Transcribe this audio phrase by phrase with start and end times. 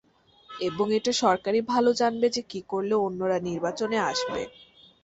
[0.49, 4.41] এবং এটা সরকারই ভালো জানবে যে কী করলে অন্যরা নির্বাচনে আসবে।